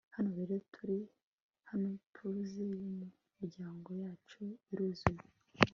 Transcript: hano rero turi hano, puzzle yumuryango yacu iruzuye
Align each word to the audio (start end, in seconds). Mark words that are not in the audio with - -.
hano 0.15 0.29
rero 0.37 0.55
turi 0.73 0.99
hano, 1.69 1.89
puzzle 2.15 2.73
yumuryango 2.83 3.89
yacu 4.03 4.41
iruzuye 4.71 5.25